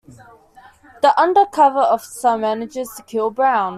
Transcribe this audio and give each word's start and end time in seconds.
The 1.03 1.13
undercover 1.15 1.77
officer 1.77 2.35
manages 2.35 2.89
to 2.97 3.03
kill 3.03 3.29
Brown. 3.29 3.69